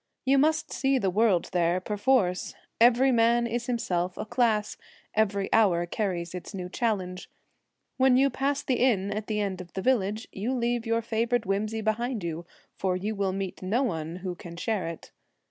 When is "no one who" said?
13.61-14.33